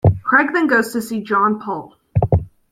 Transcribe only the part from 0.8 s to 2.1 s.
to see John Paul.